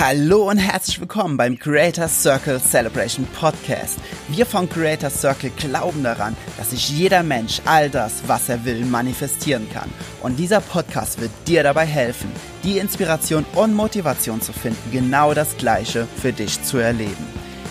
[0.00, 3.98] Hallo und herzlich willkommen beim Creator Circle Celebration Podcast.
[4.28, 8.86] Wir von Creator Circle glauben daran, dass sich jeder Mensch all das, was er will,
[8.86, 9.90] manifestieren kann.
[10.22, 12.32] Und dieser Podcast wird dir dabei helfen,
[12.64, 17.26] die Inspiration und Motivation zu finden, genau das Gleiche für dich zu erleben.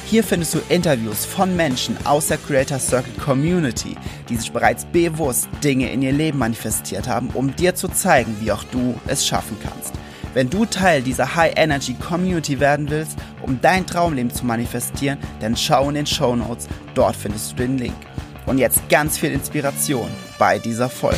[0.05, 3.95] Hier findest du Interviews von Menschen aus der Creator Circle Community,
[4.29, 8.51] die sich bereits bewusst Dinge in ihr Leben manifestiert haben, um dir zu zeigen, wie
[8.51, 9.95] auch du es schaffen kannst.
[10.35, 15.57] Wenn du Teil dieser High Energy Community werden willst, um dein Traumleben zu manifestieren, dann
[15.57, 17.95] schau in den Show Notes, dort findest du den Link.
[18.45, 21.17] Und jetzt ganz viel Inspiration bei dieser Folge.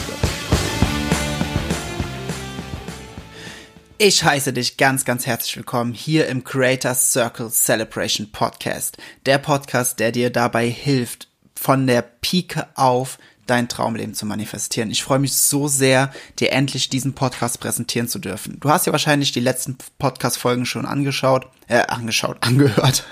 [3.97, 8.97] Ich heiße dich ganz, ganz herzlich willkommen hier im Creator Circle Celebration Podcast.
[9.25, 13.19] Der Podcast, der dir dabei hilft, von der Pike auf
[13.51, 14.91] dein Traumleben zu manifestieren.
[14.91, 18.57] Ich freue mich so sehr, dir endlich diesen Podcast präsentieren zu dürfen.
[18.61, 23.03] Du hast ja wahrscheinlich die letzten Podcast-Folgen schon angeschaut, äh, angeschaut, angehört,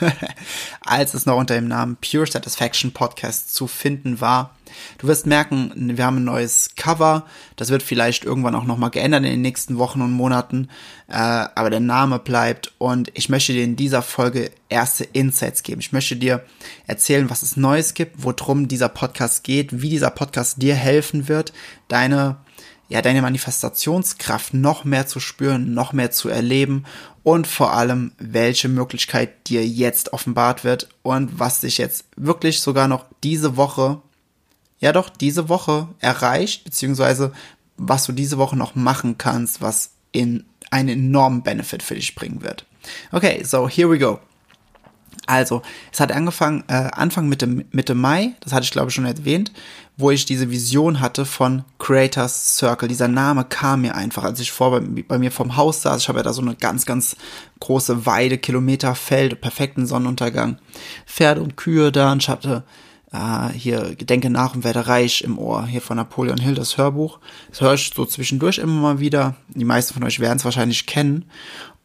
[0.79, 4.55] als es noch unter dem Namen Pure Satisfaction Podcast zu finden war.
[4.97, 7.25] Du wirst merken, wir haben ein neues Cover.
[7.55, 10.69] Das wird vielleicht irgendwann auch nochmal geändert in den nächsten Wochen und Monaten.
[11.07, 12.73] Äh, aber der Name bleibt.
[12.77, 15.81] Und ich möchte dir in dieser Folge erste Insights geben.
[15.81, 16.43] Ich möchte dir
[16.87, 21.53] erzählen, was es Neues gibt, worum dieser Podcast geht, wie dieser Podcast dir helfen wird,
[21.87, 22.37] deine
[22.89, 26.85] ja, deine Manifestationskraft noch mehr zu spüren, noch mehr zu erleben
[27.23, 32.87] und vor allem, welche Möglichkeit dir jetzt offenbart wird und was dich jetzt wirklich sogar
[32.87, 34.01] noch diese Woche
[34.79, 37.31] ja doch diese Woche erreicht, beziehungsweise
[37.77, 42.41] was du diese Woche noch machen kannst, was in einen enormen Benefit für dich bringen
[42.41, 42.65] wird.
[43.11, 44.19] Okay, so here we go.
[45.25, 49.51] Also, es hat angefangen, äh, Anfang Mitte, Mitte Mai, das hatte ich glaube schon erwähnt,
[49.95, 52.87] wo ich diese Vision hatte von Creators Circle.
[52.87, 56.01] Dieser Name kam mir einfach, als ich vor bei, bei mir vom Haus saß.
[56.01, 57.15] Ich habe ja da so eine ganz, ganz
[57.59, 60.57] große Weide, Kilometer Feld, perfekten Sonnenuntergang,
[61.05, 62.63] Pferde und Kühe da und ich hatte
[63.11, 67.19] äh, hier Gedenke nach und werde reich im Ohr, hier von Napoleon Hill, das Hörbuch.
[67.49, 69.35] Das höre ich so zwischendurch immer mal wieder.
[69.49, 71.25] Die meisten von euch werden es wahrscheinlich kennen.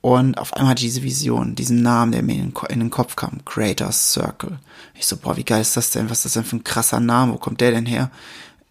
[0.01, 3.43] Und auf einmal diese Vision, diesen Namen, der mir in den, in den Kopf kam,
[3.47, 4.59] Creators Circle.
[4.95, 6.11] Ich so, boah, wie geil ist das denn?
[6.11, 7.33] Was ist das denn für ein krasser Name?
[7.33, 8.11] Wo kommt der denn her?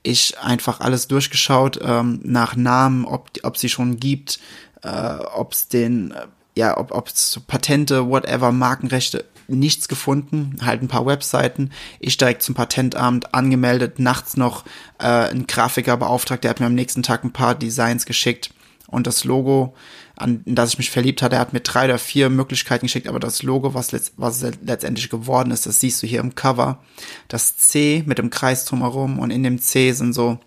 [0.04, 4.40] Ich einfach alles durchgeschaut ähm, nach Namen, ob, ob sie schon gibt,
[4.84, 10.88] äh, ob es den, äh, ja, ob es Patente, whatever, Markenrechte nichts gefunden, halt ein
[10.88, 11.72] paar Webseiten.
[12.00, 14.66] Ich direkt zum Patentamt angemeldet, nachts noch
[15.00, 18.52] äh, ein Grafiker beauftragt, der hat mir am nächsten Tag ein paar Designs geschickt
[18.94, 19.74] und das Logo,
[20.16, 23.20] an das ich mich verliebt hatte, er hat mir drei oder vier Möglichkeiten geschickt, aber
[23.20, 26.84] das Logo, was, letzt, was letztendlich geworden ist, das siehst du hier im Cover.
[27.28, 30.38] Das C mit dem Kreis drumherum und in dem C sind so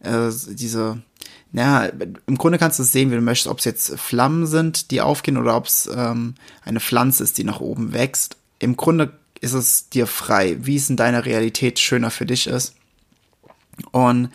[0.00, 1.02] äh, diese
[1.54, 1.84] ja,
[2.26, 5.00] im Grunde kannst du es sehen, wie du möchtest, ob es jetzt Flammen sind, die
[5.00, 6.34] aufgehen oder ob es ähm,
[6.64, 8.36] eine Pflanze ist, die nach oben wächst.
[8.58, 12.74] Im Grunde ist es dir frei, wie es in deiner Realität schöner für dich ist.
[13.92, 14.30] Und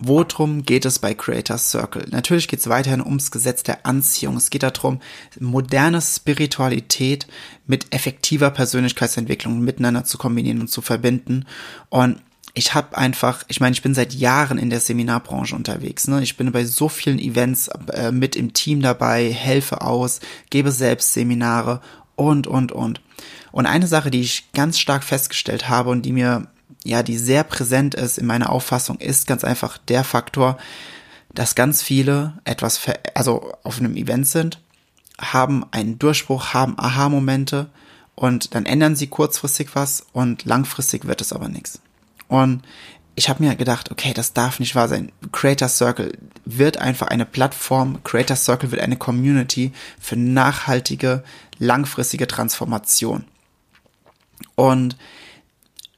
[0.00, 2.06] Worum geht es bei Creator Circle?
[2.10, 4.36] Natürlich geht es weiterhin ums Gesetz der Anziehung.
[4.36, 5.00] Es geht darum,
[5.38, 7.28] moderne Spiritualität
[7.68, 11.46] mit effektiver Persönlichkeitsentwicklung miteinander zu kombinieren und zu verbinden.
[11.90, 12.20] Und
[12.54, 16.06] ich habe einfach, ich meine, ich bin seit Jahren in der Seminarbranche unterwegs.
[16.06, 16.22] Ne?
[16.22, 20.20] Ich bin bei so vielen Events äh, mit im Team dabei, helfe aus,
[20.50, 21.80] gebe selbst Seminare
[22.14, 23.00] und, und, und.
[23.50, 26.46] Und eine Sache, die ich ganz stark festgestellt habe und die mir,
[26.84, 30.56] ja, die sehr präsent ist in meiner Auffassung, ist ganz einfach der Faktor,
[31.34, 32.80] dass ganz viele etwas,
[33.14, 34.60] also auf einem Event sind,
[35.20, 37.68] haben einen Durchbruch, haben Aha-Momente
[38.14, 41.80] und dann ändern sie kurzfristig was und langfristig wird es aber nichts.
[42.28, 42.62] Und
[43.16, 45.12] ich habe mir gedacht, okay, das darf nicht wahr sein.
[45.30, 51.22] Creator Circle wird einfach eine Plattform, Creator Circle wird eine Community für nachhaltige,
[51.58, 53.24] langfristige Transformation.
[54.56, 54.96] Und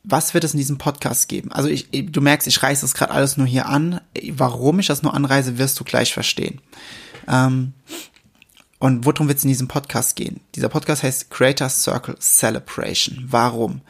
[0.04, 1.50] was wird es in diesem Podcast geben?
[1.50, 4.00] Also ich, du merkst, ich reiße das gerade alles nur hier an.
[4.31, 6.60] Warum ich das nur anreise, wirst du gleich verstehen.
[7.26, 7.72] Ähm,
[8.78, 10.40] und worum wird es in diesem Podcast gehen?
[10.55, 13.25] Dieser Podcast heißt Creator Circle Celebration.
[13.26, 13.81] Warum?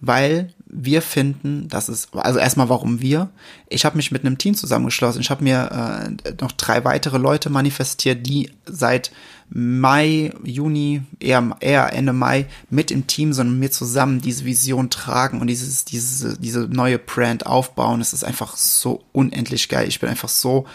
[0.00, 3.30] Weil wir finden, dass es, also erstmal warum wir.
[3.68, 5.20] Ich habe mich mit einem Team zusammengeschlossen.
[5.20, 9.12] Ich habe mir äh, noch drei weitere Leute manifestiert, die seit
[9.50, 15.40] Mai, Juni, eher, eher Ende Mai mit im Team, sondern mir zusammen diese Vision tragen
[15.40, 18.00] und dieses, diese, diese neue Brand aufbauen.
[18.00, 19.86] Es ist einfach so unendlich geil.
[19.86, 20.66] Ich bin einfach so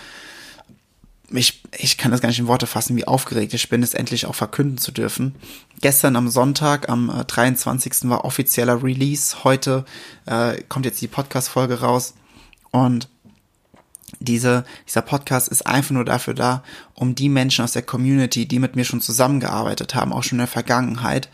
[1.31, 4.25] ich, ich kann das gar nicht in Worte fassen, wie aufgeregt ich bin, es endlich
[4.25, 5.35] auch verkünden zu dürfen.
[5.81, 7.91] Gestern am Sonntag, am 23.
[7.91, 9.43] Äh, war offizieller Release.
[9.43, 9.85] Heute
[10.25, 12.15] äh, kommt jetzt die Podcast-Folge raus.
[12.71, 13.09] Und
[14.19, 18.59] diese, dieser Podcast ist einfach nur dafür da, um die Menschen aus der Community, die
[18.59, 21.29] mit mir schon zusammengearbeitet haben, auch schon in der Vergangenheit,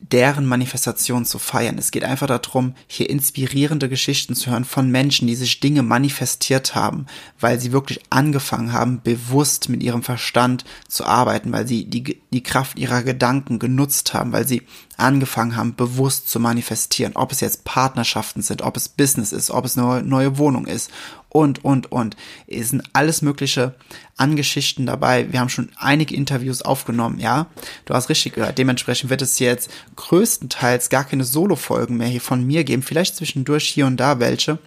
[0.00, 1.76] deren Manifestation zu feiern.
[1.76, 6.74] Es geht einfach darum, hier inspirierende Geschichten zu hören von Menschen, die sich Dinge manifestiert
[6.74, 7.06] haben,
[7.38, 12.42] weil sie wirklich angefangen haben, bewusst mit ihrem Verstand zu arbeiten, weil sie die, die
[12.42, 14.62] Kraft ihrer Gedanken genutzt haben, weil sie
[14.96, 19.66] angefangen haben, bewusst zu manifestieren, ob es jetzt Partnerschaften sind, ob es Business ist, ob
[19.66, 20.90] es eine neue Wohnung ist
[21.30, 22.16] und, und, und.
[22.46, 23.74] Es sind alles mögliche
[24.16, 25.32] an Geschichten dabei.
[25.32, 27.46] Wir haben schon einige Interviews aufgenommen, ja.
[27.86, 28.58] Du hast richtig gehört.
[28.58, 32.82] Dementsprechend wird es jetzt größtenteils gar keine Solo-Folgen mehr hier von mir geben.
[32.82, 34.58] Vielleicht zwischendurch hier und da welche.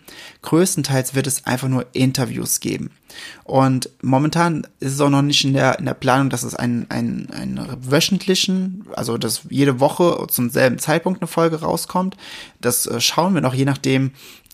[0.41, 2.89] Größtenteils wird es einfach nur Interviews geben.
[3.43, 6.89] Und momentan ist es auch noch nicht in der, in der Planung, dass es einen,
[6.89, 12.17] einen, einen wöchentlichen, also dass jede Woche zum selben Zeitpunkt eine Folge rauskommt.
[12.59, 14.11] Das äh, schauen wir noch, je nachdem,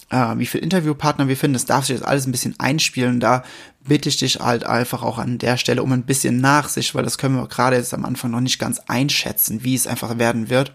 [0.10, 1.54] äh, wie viel Interviewpartner wir finden.
[1.54, 3.20] Das darf sich jetzt alles ein bisschen einspielen.
[3.20, 3.44] Da
[3.88, 7.18] bitte ich dich halt einfach auch an der Stelle um ein bisschen Nachsicht, weil das
[7.18, 10.74] können wir gerade jetzt am Anfang noch nicht ganz einschätzen, wie es einfach werden wird.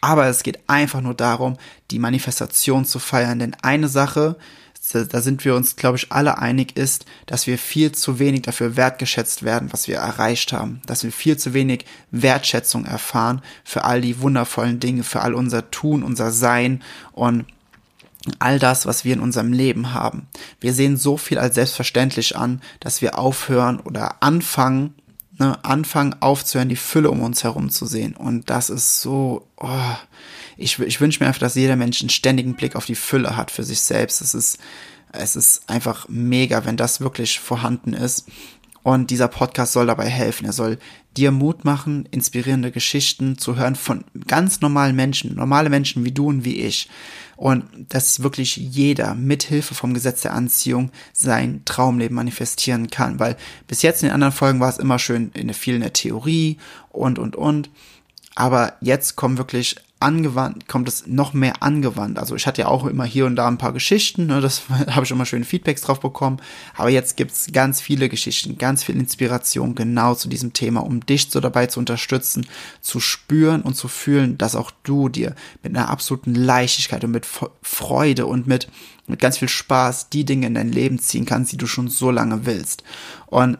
[0.00, 1.56] Aber es geht einfach nur darum,
[1.90, 3.38] die Manifestation zu feiern.
[3.38, 4.36] Denn eine Sache,
[4.92, 8.76] da sind wir uns, glaube ich, alle einig, ist, dass wir viel zu wenig dafür
[8.76, 10.80] wertgeschätzt werden, was wir erreicht haben.
[10.86, 15.70] Dass wir viel zu wenig Wertschätzung erfahren für all die wundervollen Dinge, für all unser
[15.70, 16.82] Tun, unser Sein
[17.12, 17.46] und
[18.38, 20.28] all das, was wir in unserem Leben haben.
[20.60, 24.94] Wir sehen so viel als selbstverständlich an, dass wir aufhören oder anfangen,
[25.38, 28.14] ne, anfangen aufzuhören, die Fülle um uns herum zu sehen.
[28.16, 29.96] Und das ist so, oh,
[30.56, 33.50] ich, ich wünsche mir einfach, dass jeder Mensch einen ständigen Blick auf die Fülle hat
[33.50, 34.20] für sich selbst.
[34.20, 34.58] Es ist,
[35.12, 38.26] es ist einfach mega, wenn das wirklich vorhanden ist.
[38.82, 40.46] Und dieser Podcast soll dabei helfen.
[40.46, 40.78] Er soll
[41.16, 46.28] dir Mut machen, inspirierende Geschichten zu hören von ganz normalen Menschen, normale Menschen wie du
[46.28, 46.88] und wie ich.
[47.36, 53.20] Und dass wirklich jeder mit Hilfe vom Gesetz der Anziehung sein Traumleben manifestieren kann.
[53.20, 53.36] Weil
[53.68, 56.56] bis jetzt in den anderen Folgen war es immer schön in der, viel Theorie
[56.90, 57.70] und, und, und.
[58.34, 62.18] Aber jetzt kommen wirklich angewandt, kommt es noch mehr angewandt.
[62.18, 65.04] Also ich hatte ja auch immer hier und da ein paar Geschichten, ne, das habe
[65.04, 66.38] ich immer schöne Feedbacks drauf bekommen.
[66.76, 71.30] Aber jetzt gibt's ganz viele Geschichten, ganz viel Inspiration genau zu diesem Thema, um dich
[71.30, 72.46] so dabei zu unterstützen,
[72.82, 77.26] zu spüren und zu fühlen, dass auch du dir mit einer absoluten Leichtigkeit und mit
[77.62, 78.68] Freude und mit,
[79.06, 82.10] mit ganz viel Spaß die Dinge in dein Leben ziehen kannst, die du schon so
[82.10, 82.84] lange willst.
[83.26, 83.56] Und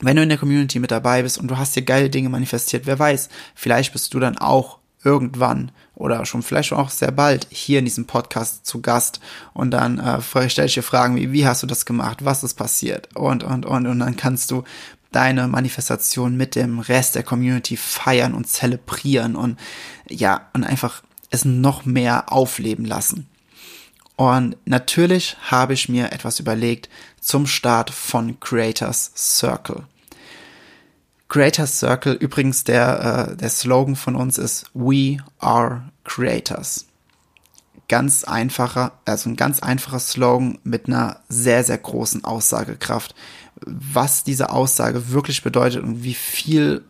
[0.00, 2.86] wenn du in der Community mit dabei bist und du hast dir geile Dinge manifestiert,
[2.86, 7.78] wer weiß, vielleicht bist du dann auch irgendwann oder schon vielleicht auch sehr bald hier
[7.78, 9.20] in diesem Podcast zu Gast
[9.52, 12.54] und dann äh, stelle ich dir Fragen wie, wie hast du das gemacht, was ist
[12.54, 14.64] passiert und, und, und, und dann kannst du
[15.12, 19.58] deine Manifestation mit dem Rest der Community feiern und zelebrieren und
[20.08, 23.28] ja, und einfach es noch mehr aufleben lassen.
[24.16, 26.88] Und natürlich habe ich mir etwas überlegt
[27.20, 29.84] zum Start von Creators Circle.
[31.34, 36.86] Creators Circle, übrigens der, äh, der Slogan von uns ist We are Creators.
[37.88, 43.16] Ganz einfacher, also ein ganz einfacher Slogan mit einer sehr, sehr großen Aussagekraft.
[43.66, 46.84] Was diese Aussage wirklich bedeutet und wie viel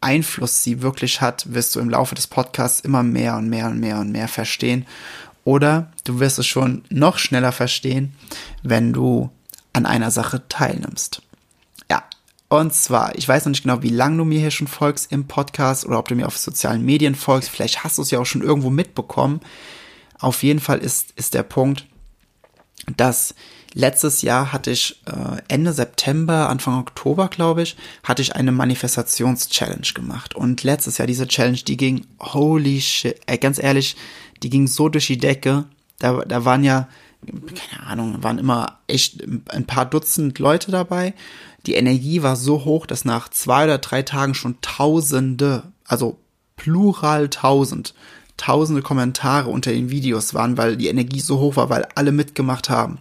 [0.00, 3.78] Einfluss sie wirklich hat, wirst du im Laufe des Podcasts immer mehr und mehr und
[3.78, 4.86] mehr und mehr verstehen.
[5.44, 8.14] Oder du wirst es schon noch schneller verstehen,
[8.62, 9.28] wenn du
[9.74, 11.20] an einer Sache teilnimmst.
[12.48, 15.26] Und zwar, ich weiß noch nicht genau, wie lange du mir hier schon folgst im
[15.26, 17.50] Podcast oder ob du mir auf sozialen Medien folgst.
[17.50, 19.40] Vielleicht hast du es ja auch schon irgendwo mitbekommen.
[20.18, 21.86] Auf jeden Fall ist, ist der Punkt,
[22.96, 23.34] dass
[23.74, 29.88] letztes Jahr hatte ich äh, Ende September, Anfang Oktober, glaube ich, hatte ich eine Manifestations-Challenge
[29.94, 30.34] gemacht.
[30.34, 33.96] Und letztes Jahr diese Challenge, die ging, holy shit, ey, ganz ehrlich,
[34.42, 35.64] die ging so durch die Decke.
[35.98, 36.88] Da, da waren ja,
[37.24, 41.14] keine Ahnung, waren immer echt ein paar Dutzend Leute dabei
[41.66, 46.18] die Energie war so hoch, dass nach zwei oder drei Tagen schon Tausende, also
[46.56, 47.94] plural tausend,
[48.36, 52.70] tausende Kommentare unter den Videos waren, weil die Energie so hoch war, weil alle mitgemacht
[52.70, 52.98] haben.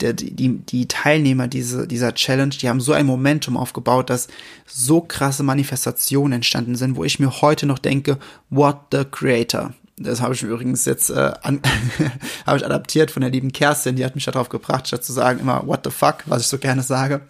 [0.00, 4.28] Der, die, die Teilnehmer diese, dieser Challenge, die haben so ein Momentum aufgebaut, dass
[4.66, 8.18] so krasse Manifestationen entstanden sind, wo ich mir heute noch denke,
[8.50, 9.72] what the creator.
[9.96, 11.60] Das habe ich übrigens jetzt äh, an,
[12.46, 15.40] habe ich adaptiert von der lieben Kerstin, die hat mich darauf gebracht, statt zu sagen
[15.40, 17.20] immer what the fuck, was ich so gerne sage,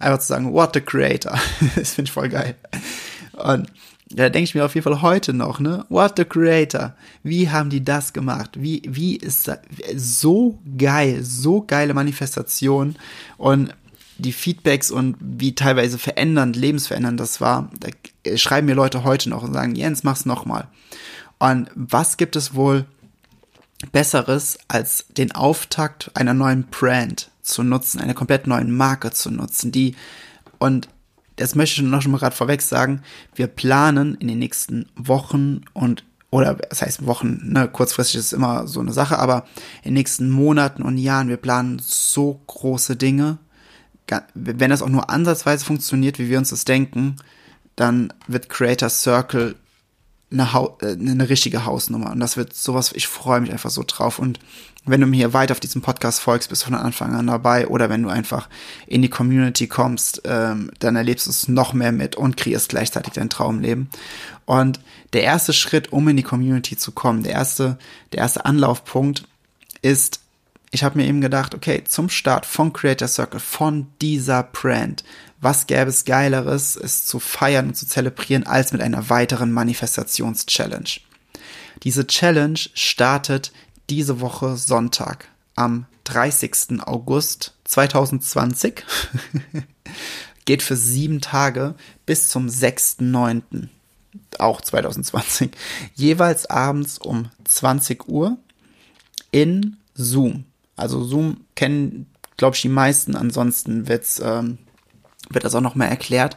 [0.00, 1.38] einfach zu sagen, what the creator.
[1.76, 2.56] das finde ich voll geil.
[3.32, 3.70] Und
[4.10, 5.84] da denke ich mir auf jeden Fall heute noch, ne?
[5.90, 6.94] What the creator?
[7.22, 8.52] Wie haben die das gemacht?
[8.54, 9.58] Wie, wie ist das?
[9.94, 12.96] So geil, so geile Manifestation
[13.36, 13.74] und
[14.16, 17.70] die Feedbacks und wie teilweise verändernd, lebensverändernd das war.
[17.78, 17.90] Da
[18.36, 20.68] schreiben mir Leute heute noch und sagen, Jens, mach's nochmal.
[21.38, 22.86] Und was gibt es wohl
[23.92, 29.72] Besseres als den Auftakt einer neuen Brand zu nutzen, eine komplett neue Marke zu nutzen,
[29.72, 29.94] die
[30.58, 30.88] und
[31.36, 33.02] das möchte ich noch schon mal gerade vorweg sagen,
[33.34, 38.66] wir planen in den nächsten Wochen und oder das heißt Wochen, ne, kurzfristig ist immer
[38.66, 39.46] so eine Sache, aber
[39.78, 43.38] in den nächsten Monaten und Jahren, wir planen so große Dinge.
[44.34, 47.16] Wenn das auch nur ansatzweise funktioniert, wie wir uns das denken,
[47.76, 49.54] dann wird Creator Circle
[50.30, 52.10] eine, ha äh, eine richtige Hausnummer.
[52.10, 54.18] Und das wird sowas, ich freue mich einfach so drauf.
[54.18, 54.38] Und
[54.84, 57.68] wenn du mir hier weiter auf diesem Podcast folgst, bist du von Anfang an dabei.
[57.68, 58.48] Oder wenn du einfach
[58.86, 63.14] in die Community kommst, ähm, dann erlebst du es noch mehr mit und kreierst gleichzeitig
[63.14, 63.88] dein Traumleben.
[64.44, 64.80] Und
[65.12, 67.78] der erste Schritt, um in die Community zu kommen, der erste,
[68.12, 69.24] der erste Anlaufpunkt
[69.82, 70.20] ist,
[70.70, 75.02] ich habe mir eben gedacht, okay, zum Start von Creator Circle, von dieser Brand,
[75.40, 80.90] was gäbe es Geileres, es zu feiern und zu zelebrieren, als mit einer weiteren Manifestations-Challenge.
[81.84, 83.52] Diese Challenge startet
[83.88, 86.82] diese Woche Sonntag am 30.
[86.84, 88.84] August 2020.
[90.44, 93.68] Geht für sieben Tage bis zum 6.9.
[94.38, 95.50] auch 2020.
[95.94, 98.38] Jeweils abends um 20 Uhr
[99.30, 100.44] in Zoom.
[100.78, 102.06] Also Zoom kennen,
[102.36, 103.16] glaube ich, die meisten.
[103.16, 104.58] Ansonsten wird's ähm,
[105.30, 106.36] wird das auch nochmal erklärt.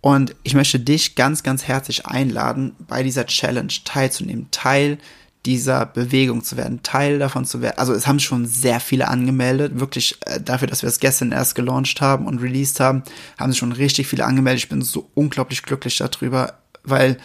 [0.00, 4.98] Und ich möchte dich ganz, ganz herzlich einladen, bei dieser Challenge teilzunehmen, Teil
[5.46, 7.78] dieser Bewegung zu werden, Teil davon zu werden.
[7.78, 11.54] Also es haben schon sehr viele angemeldet, wirklich äh, dafür, dass wir es gestern erst
[11.54, 13.02] gelauncht haben und released haben,
[13.38, 14.64] haben sich schon richtig viele angemeldet.
[14.64, 17.16] Ich bin so unglaublich glücklich darüber, weil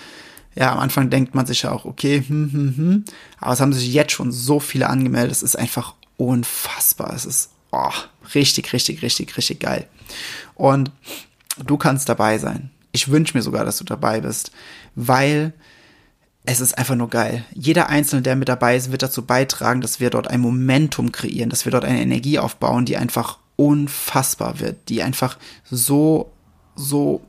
[0.55, 3.05] ja, am Anfang denkt man sich ja auch, okay, hm, hm, hm.
[3.39, 5.34] Aber es haben sich jetzt schon so viele angemeldet.
[5.34, 7.13] Es ist einfach unfassbar.
[7.13, 7.91] Es ist oh,
[8.34, 9.88] richtig, richtig, richtig, richtig geil.
[10.55, 10.91] Und
[11.65, 12.72] du kannst dabei sein.
[12.91, 14.51] Ich wünsche mir sogar, dass du dabei bist,
[14.95, 15.53] weil
[16.45, 17.43] es ist einfach nur geil.
[17.53, 21.50] Jeder Einzelne, der mit dabei ist, wird dazu beitragen, dass wir dort ein Momentum kreieren,
[21.50, 26.31] dass wir dort eine Energie aufbauen, die einfach unfassbar wird, die einfach so,
[26.75, 27.22] so,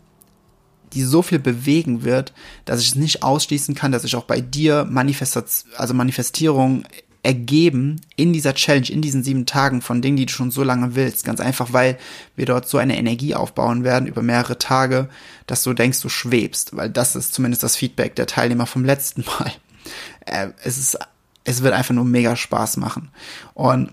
[0.92, 2.32] die so viel bewegen wird,
[2.64, 6.84] dass ich es nicht ausschließen kann, dass ich auch bei dir Manifestation, also Manifestierung
[7.26, 10.94] ergeben in dieser Challenge, in diesen sieben Tagen von Dingen, die du schon so lange
[10.94, 11.24] willst.
[11.24, 11.98] Ganz einfach, weil
[12.36, 15.08] wir dort so eine Energie aufbauen werden über mehrere Tage,
[15.48, 19.24] dass du denkst, du schwebst, weil das ist zumindest das Feedback der Teilnehmer vom letzten
[19.24, 19.52] Mal.
[20.28, 20.98] Äh, es ist,
[21.44, 23.10] es wird einfach nur mega Spaß machen.
[23.54, 23.92] Und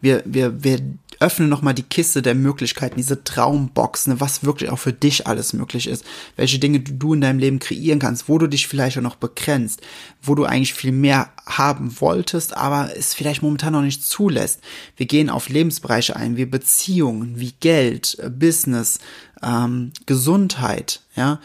[0.00, 0.80] wir, wir, wir
[1.20, 5.52] öffne nochmal die Kiste der Möglichkeiten, diese Traumbox, ne, was wirklich auch für dich alles
[5.52, 6.04] möglich ist,
[6.36, 9.80] welche Dinge du in deinem Leben kreieren kannst, wo du dich vielleicht auch noch begrenzt,
[10.22, 14.60] wo du eigentlich viel mehr haben wolltest, aber es vielleicht momentan noch nicht zulässt.
[14.96, 18.98] Wir gehen auf Lebensbereiche ein, wie Beziehungen, wie Geld, äh, Business,
[19.42, 21.40] ähm, Gesundheit, ja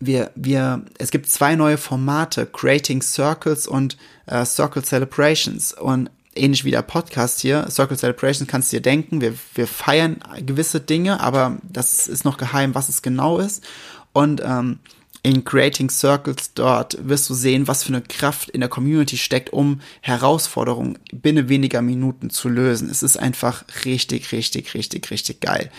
[0.00, 5.74] wir, wir, es gibt zwei neue Formate, Creating Circles und äh, Circle Celebrations.
[5.74, 10.20] Und ähnlich wie der Podcast hier, Circle Celebration, kannst du dir denken, wir, wir feiern
[10.44, 13.64] gewisse Dinge, aber das ist noch geheim, was es genau ist.
[14.12, 14.80] Und ähm,
[15.22, 19.52] in Creating Circles dort wirst du sehen, was für eine Kraft in der Community steckt,
[19.52, 22.88] um Herausforderungen binnen weniger Minuten zu lösen.
[22.88, 25.70] Es ist einfach richtig, richtig, richtig, richtig geil.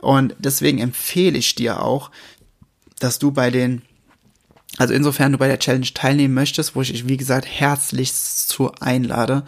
[0.00, 2.10] Und deswegen empfehle ich dir auch,
[2.98, 3.80] dass du bei den,
[4.76, 8.72] also insofern du bei der Challenge teilnehmen möchtest, wo ich dich, wie gesagt, herzlich zu
[8.80, 9.44] einlade,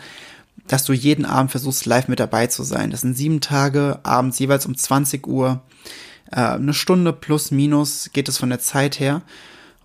[0.68, 2.90] dass du jeden Abend versuchst, live mit dabei zu sein.
[2.90, 5.62] Das sind sieben Tage, abends jeweils um 20 Uhr.
[6.30, 9.22] Äh, eine Stunde plus minus geht es von der Zeit her.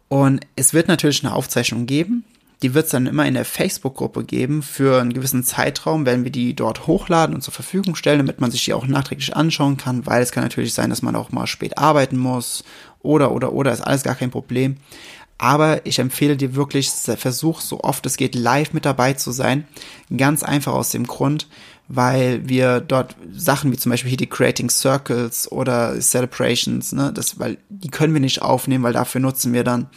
[0.08, 2.24] Und es wird natürlich eine Aufzeichnung geben.
[2.64, 4.64] Die wird es dann immer in der Facebook-Gruppe geben.
[4.64, 8.50] Für einen gewissen Zeitraum werden wir die dort hochladen und zur Verfügung stellen, damit man
[8.50, 11.46] sich die auch nachträglich anschauen kann, weil es kann natürlich sein, dass man auch mal
[11.46, 12.64] spät arbeiten muss
[13.02, 14.78] oder, oder, oder, ist alles gar kein Problem.
[15.38, 19.68] Aber ich empfehle dir wirklich, versuch so oft es geht live mit dabei zu sein.
[20.16, 21.48] Ganz einfach aus dem Grund,
[21.88, 27.40] weil wir dort Sachen wie zum Beispiel hier die Creating Circles oder Celebrations, ne, das,
[27.40, 29.88] weil die können wir nicht aufnehmen, weil dafür nutzen wir dann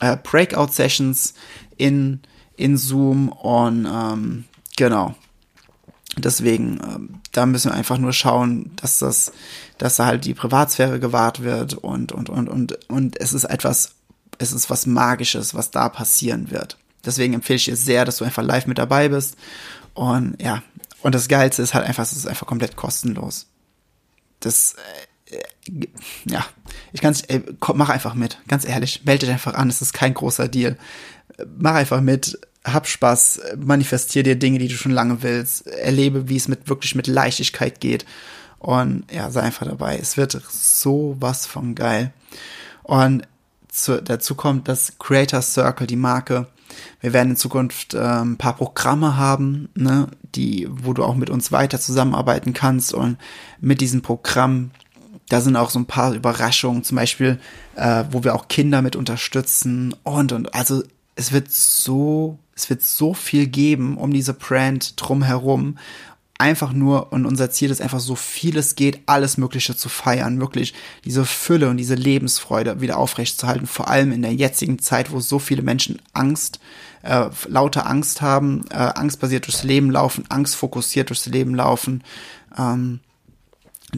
[0.00, 1.34] äh, Breakout Sessions
[1.76, 2.20] in,
[2.56, 4.44] in Zoom und ähm,
[4.76, 5.14] genau.
[6.18, 9.32] Deswegen, ähm, da müssen wir einfach nur schauen, dass das,
[9.76, 13.95] dass da halt die Privatsphäre gewahrt wird und, und, und, und, und es ist etwas
[14.38, 16.78] es ist was Magisches, was da passieren wird.
[17.04, 19.36] Deswegen empfehle ich dir sehr, dass du einfach live mit dabei bist.
[19.94, 20.62] Und ja,
[21.02, 23.46] und das Geilste ist halt einfach, es ist einfach komplett kostenlos.
[24.40, 24.74] Das,
[25.30, 25.86] äh,
[26.24, 26.44] ja,
[26.92, 27.14] ich kann
[27.60, 30.76] komm, mach einfach mit, ganz ehrlich, melde dich einfach an, es ist kein großer Deal.
[31.58, 36.36] Mach einfach mit, hab Spaß, manifestier dir Dinge, die du schon lange willst, erlebe, wie
[36.36, 38.04] es mit wirklich mit Leichtigkeit geht.
[38.58, 39.98] Und ja, sei einfach dabei.
[39.98, 42.12] Es wird so was von geil.
[42.82, 43.26] Und
[43.76, 46.46] zu, dazu kommt das Creator Circle, die Marke.
[47.00, 51.30] Wir werden in Zukunft äh, ein paar Programme haben, ne, die, wo du auch mit
[51.30, 52.92] uns weiter zusammenarbeiten kannst.
[52.92, 53.18] Und
[53.60, 54.70] mit diesem Programm,
[55.28, 57.38] da sind auch so ein paar Überraschungen, zum Beispiel,
[57.76, 60.82] äh, wo wir auch Kinder mit unterstützen und und also
[61.14, 65.78] es wird so, es wird so viel geben um diese Brand drumherum
[66.38, 70.40] einfach nur, und unser Ziel ist einfach so viel es geht, alles Mögliche zu feiern,
[70.40, 70.74] wirklich
[71.04, 75.38] diese Fülle und diese Lebensfreude wieder aufrechtzuerhalten, vor allem in der jetzigen Zeit, wo so
[75.38, 76.60] viele Menschen Angst,
[77.02, 82.02] äh, lauter Angst haben, äh, angstbasiert durchs Leben laufen, angstfokussiert durchs Leben laufen.
[82.58, 83.00] Ähm,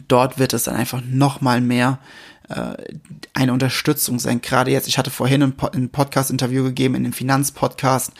[0.07, 1.99] dort wird es dann einfach noch mal mehr
[3.33, 4.41] eine Unterstützung sein.
[4.41, 8.11] Gerade jetzt, ich hatte vorhin ein, ein Podcast-Interview gegeben, in dem Finanzpodcast.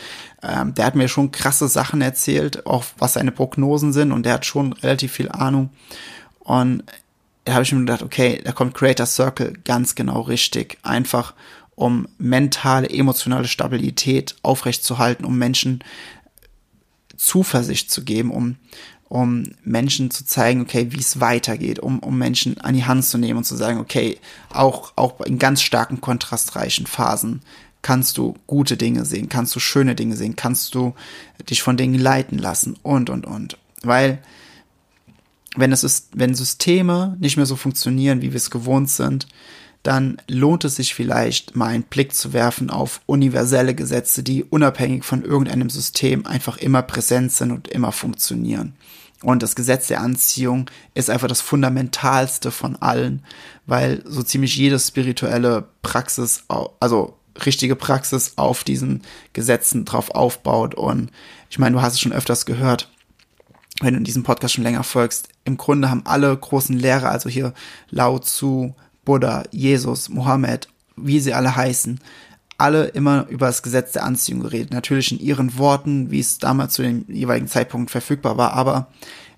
[0.44, 4.34] Ähm, der hat mir schon krasse Sachen erzählt, auch was seine Prognosen sind und der
[4.34, 5.70] hat schon relativ viel Ahnung.
[6.40, 6.84] Und
[7.46, 10.78] da habe ich mir gedacht, okay, da kommt Creator Circle ganz genau richtig.
[10.84, 11.34] Einfach
[11.76, 15.84] um mentale, emotionale Stabilität aufrechtzuerhalten, um Menschen
[17.18, 18.58] Zuversicht zu geben, um
[19.10, 23.18] um Menschen zu zeigen, okay, wie es weitergeht, um, um Menschen an die Hand zu
[23.18, 24.20] nehmen und zu sagen, okay,
[24.50, 27.42] auch, auch in ganz starken kontrastreichen Phasen
[27.82, 30.94] kannst du gute Dinge sehen, kannst du schöne Dinge sehen, kannst du
[31.50, 33.58] dich von Dingen leiten lassen und, und, und.
[33.82, 34.20] Weil,
[35.56, 39.28] wenn es ist, wenn Systeme nicht mehr so funktionieren, wie wir es gewohnt sind,
[39.84, 45.04] dann lohnt es sich vielleicht mal einen Blick zu werfen auf universelle Gesetze, die unabhängig
[45.04, 48.74] von irgendeinem System einfach immer präsent sind und immer funktionieren.
[49.22, 53.24] Und das Gesetz der Anziehung ist einfach das fundamentalste von allen,
[53.66, 56.44] weil so ziemlich jede spirituelle Praxis,
[56.80, 59.02] also richtige Praxis auf diesen
[59.34, 60.76] Gesetzen drauf aufbaut.
[60.76, 61.12] Und
[61.50, 62.90] ich meine, du hast es schon öfters gehört,
[63.82, 65.30] wenn du in diesem Podcast schon länger folgst.
[65.44, 67.54] Im Grunde haben alle großen Lehrer, also hier
[67.90, 68.76] Lao Tzu,
[69.10, 72.00] Buddha, Jesus, Mohammed, wie sie alle heißen,
[72.60, 74.72] alle immer über das Gesetz der Anziehung geredet.
[74.72, 78.92] Natürlich in ihren Worten, wie es damals zu dem jeweiligen Zeitpunkt verfügbar war, aber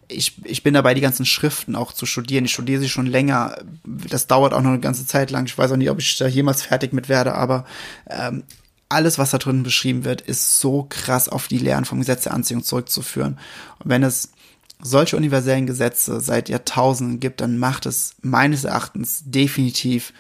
[0.10, 2.44] ich, ich bin dabei, die ganzen Schriften auch zu studieren.
[2.44, 3.60] Ich studiere sie schon länger.
[3.86, 5.46] Das dauert auch noch eine ganze Zeit lang.
[5.46, 7.64] Ich weiß auch nicht, ob ich da jemals fertig mit werde, aber
[8.10, 8.44] ähm,
[8.90, 12.34] alles, was da drin beschrieben wird, ist so krass auf die Lehren vom Gesetz der
[12.34, 13.40] Anziehung zurückzuführen.
[13.80, 14.34] Und wenn es
[14.84, 20.14] solche universellen Gesetze seit Jahrtausenden gibt, dann macht es meines Erachtens definitiv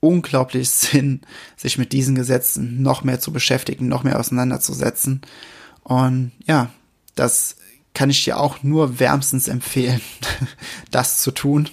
[0.00, 1.22] unglaublich Sinn,
[1.56, 5.22] sich mit diesen Gesetzen noch mehr zu beschäftigen, noch mehr auseinanderzusetzen.
[5.82, 6.70] Und ja,
[7.14, 7.56] das
[7.94, 10.00] kann ich dir auch nur wärmstens empfehlen,
[10.90, 11.68] das zu tun.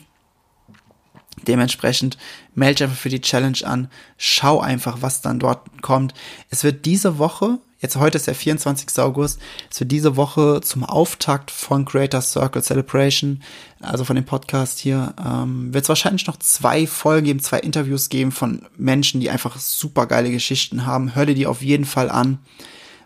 [1.48, 2.18] Dementsprechend
[2.56, 6.14] melde dich einfach für die Challenge an, schau einfach, was dann dort kommt.
[6.50, 8.98] Es wird diese Woche, jetzt heute ist der 24.
[9.00, 13.44] August, es wird diese Woche zum Auftakt von Creator Circle Celebration,
[13.82, 18.10] also von dem Podcast hier, ähm, wird es wahrscheinlich noch zwei Folgen geben, zwei Interviews
[18.10, 21.14] geben von Menschen, die einfach super geile Geschichten haben.
[21.14, 22.40] Hör dir die auf jeden Fall an.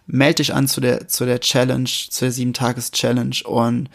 [0.05, 3.89] Melde dich an zu der, zu der Challenge, zu der 7-Tages-Challenge und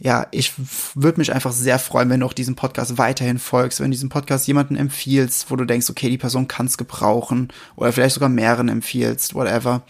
[0.00, 0.52] ja, ich
[0.94, 4.08] würde mich einfach sehr freuen, wenn du auch diesem Podcast weiterhin folgst, wenn du diesem
[4.08, 8.30] Podcast jemanden empfiehlst, wo du denkst, okay, die Person kann es gebrauchen oder vielleicht sogar
[8.30, 9.82] mehreren empfiehlst, whatever.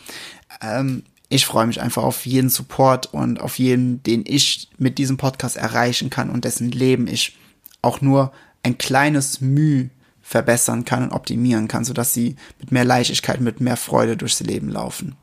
[0.61, 5.17] Ähm, ich freue mich einfach auf jeden Support und auf jeden, den ich mit diesem
[5.17, 7.39] Podcast erreichen kann und dessen Leben ich
[7.81, 8.33] auch nur
[8.65, 13.77] ein kleines Mühe verbessern kann und optimieren kann, sodass sie mit mehr Leichtigkeit, mit mehr
[13.77, 15.15] Freude durchs Leben laufen.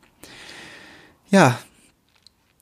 [1.29, 1.59] Ja,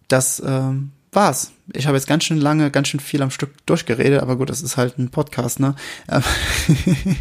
[0.07, 1.51] das ähm, war's.
[1.73, 4.61] Ich habe jetzt ganz schön lange, ganz schön viel am Stück durchgeredet, aber gut, das
[4.61, 5.75] ist halt ein Podcast, ne?
[6.09, 6.23] Ähm,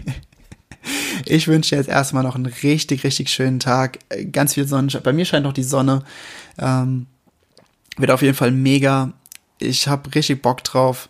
[1.25, 3.99] ich wünsche dir jetzt erstmal noch einen richtig, richtig schönen Tag.
[4.33, 5.03] Ganz viel Sonnenschein.
[5.03, 6.03] Bei mir scheint noch die Sonne.
[6.59, 7.07] Ähm,
[7.97, 9.13] wird auf jeden Fall mega.
[9.59, 11.09] Ich habe richtig Bock drauf.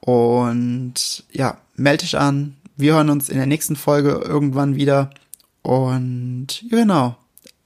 [0.00, 2.56] Und ja, melde dich an.
[2.76, 5.10] Wir hören uns in der nächsten Folge irgendwann wieder.
[5.62, 7.16] Und genau,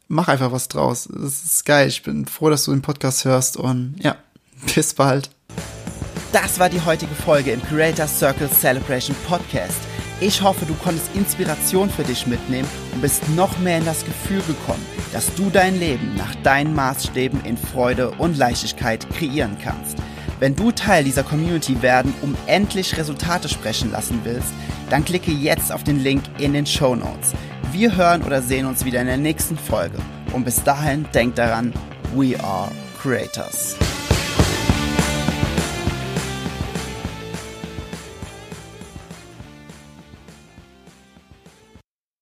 [0.09, 1.07] mach einfach was draus.
[1.07, 1.89] Es ist geil.
[1.89, 3.57] Ich bin froh, dass du den Podcast hörst.
[3.57, 4.17] Und ja,
[4.75, 5.31] bis bald.
[6.33, 9.81] Das war die heutige Folge im Creator Circle Celebration Podcast.
[10.21, 14.41] Ich hoffe, du konntest Inspiration für dich mitnehmen und bist noch mehr in das Gefühl
[14.43, 19.99] gekommen, dass du dein Leben nach deinen Maßstäben in Freude und Leichtigkeit kreieren kannst.
[20.39, 24.53] Wenn du Teil dieser Community werden, um endlich Resultate sprechen lassen willst,
[24.91, 27.33] dann klicke jetzt auf den Link in den Show Notes.
[27.73, 29.99] Wir hören oder sehen uns wieder in der nächsten Folge.
[30.33, 31.73] Und bis dahin denk daran,
[32.15, 33.77] we are creators.